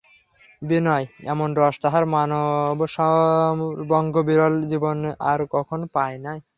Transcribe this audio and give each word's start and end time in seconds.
বিনয় 0.61 1.05
এমন 1.33 1.49
রস 1.57 1.75
তাহার 1.83 2.03
মানবসঙ্গবিরল 2.15 3.03
জীবনে 4.71 5.09
আর 5.29 5.39
কখনো 5.55 5.85
পায় 5.95 6.17
নাই। 6.25 6.39